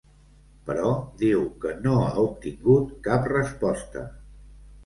Però 0.69 0.93
diu 1.19 1.43
que 1.65 1.75
no 1.83 1.93
ha 2.05 2.09
obtingut 2.23 2.97
cap 3.09 3.29
resposta. 3.37 4.09